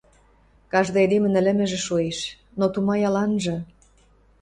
—Каждый 0.73 1.03
эдемӹн 1.05 1.33
ӹлӹмӹжӹ 1.39 1.79
шоэш, 1.85 2.19
но 2.59 2.65
тумаял 2.73 3.15
анжы: 3.23 3.57